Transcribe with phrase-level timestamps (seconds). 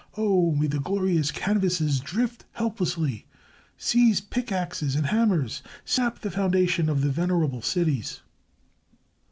[0.17, 0.51] Oh!
[0.53, 3.27] may the glorious canvases drift helplessly!
[3.77, 5.61] Seize pick axes and hammers!
[5.85, 8.21] Sap the foundations of the venerable cities!